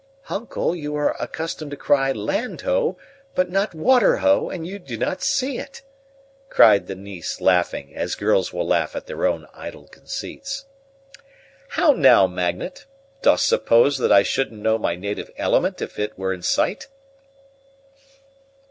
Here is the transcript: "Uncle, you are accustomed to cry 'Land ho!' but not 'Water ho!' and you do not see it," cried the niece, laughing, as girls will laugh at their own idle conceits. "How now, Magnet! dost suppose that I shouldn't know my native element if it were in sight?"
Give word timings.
"Uncle, 0.31 0.75
you 0.75 0.95
are 0.95 1.15
accustomed 1.21 1.69
to 1.69 1.77
cry 1.77 2.11
'Land 2.11 2.61
ho!' 2.61 2.97
but 3.35 3.51
not 3.51 3.75
'Water 3.75 4.17
ho!' 4.17 4.49
and 4.49 4.65
you 4.65 4.79
do 4.79 4.97
not 4.97 5.21
see 5.21 5.59
it," 5.59 5.83
cried 6.49 6.87
the 6.87 6.95
niece, 6.95 7.39
laughing, 7.39 7.95
as 7.95 8.15
girls 8.15 8.51
will 8.51 8.65
laugh 8.65 8.95
at 8.95 9.05
their 9.05 9.27
own 9.27 9.45
idle 9.53 9.87
conceits. 9.87 10.65
"How 11.77 11.91
now, 11.91 12.25
Magnet! 12.25 12.87
dost 13.21 13.45
suppose 13.45 13.99
that 13.99 14.11
I 14.11 14.23
shouldn't 14.23 14.59
know 14.63 14.79
my 14.79 14.95
native 14.95 15.29
element 15.37 15.83
if 15.83 15.99
it 15.99 16.17
were 16.17 16.33
in 16.33 16.41
sight?" 16.41 16.87